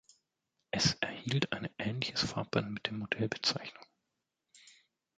[0.71, 3.85] Es erhielt ein ähnliches Farbband mit der Modellbezeichnung.